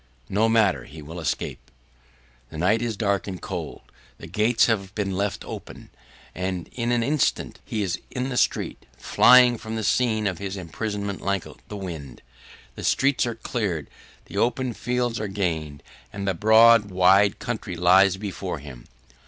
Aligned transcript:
No 0.29 0.49
matter; 0.49 0.85
he 0.85 1.03
will 1.03 1.19
escape. 1.19 1.69
The 2.49 2.57
night 2.57 2.81
is 2.81 2.97
dark 2.97 3.27
and 3.27 3.39
cold, 3.39 3.81
the 4.17 4.25
gates 4.25 4.65
have 4.65 4.95
been 4.95 5.11
left 5.15 5.45
open, 5.45 5.91
and 6.33 6.67
in 6.71 6.91
an 6.91 7.03
instant 7.03 7.59
he 7.63 7.83
is 7.83 8.01
in 8.09 8.29
the 8.29 8.35
street, 8.35 8.87
flying 8.97 9.59
from 9.59 9.75
the 9.75 9.83
scene 9.83 10.25
of 10.25 10.39
his 10.39 10.57
imprisonment 10.57 11.21
like 11.21 11.45
the 11.67 11.77
wind. 11.77 12.23
The 12.73 12.83
streets 12.83 13.27
are 13.27 13.35
cleared, 13.35 13.91
the 14.25 14.37
open 14.37 14.73
fields 14.73 15.19
are 15.19 15.27
gained 15.27 15.83
and 16.11 16.27
the 16.27 16.33
broad, 16.33 16.89
wide 16.89 17.37
country 17.37 17.75
lies 17.75 18.17
before 18.17 18.57
him. 18.57 18.87